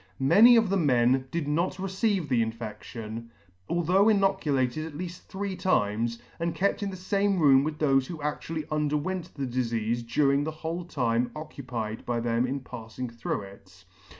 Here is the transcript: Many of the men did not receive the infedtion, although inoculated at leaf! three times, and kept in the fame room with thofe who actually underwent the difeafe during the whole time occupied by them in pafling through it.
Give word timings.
Many 0.17 0.55
of 0.55 0.71
the 0.71 0.77
men 0.77 1.27
did 1.29 1.47
not 1.47 1.77
receive 1.77 2.27
the 2.27 2.43
infedtion, 2.43 3.29
although 3.69 4.09
inoculated 4.09 4.83
at 4.83 4.97
leaf! 4.97 5.17
three 5.27 5.55
times, 5.55 6.17
and 6.39 6.55
kept 6.55 6.81
in 6.81 6.89
the 6.89 6.95
fame 6.97 7.37
room 7.37 7.63
with 7.63 7.77
thofe 7.77 8.07
who 8.07 8.19
actually 8.19 8.65
underwent 8.71 9.29
the 9.35 9.45
difeafe 9.45 10.11
during 10.11 10.43
the 10.43 10.49
whole 10.65 10.85
time 10.85 11.29
occupied 11.35 12.03
by 12.03 12.19
them 12.19 12.47
in 12.47 12.61
pafling 12.61 13.13
through 13.15 13.41
it. 13.43 13.85